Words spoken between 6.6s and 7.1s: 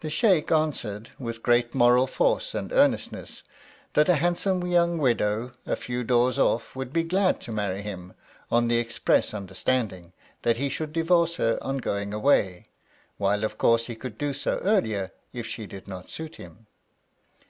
would be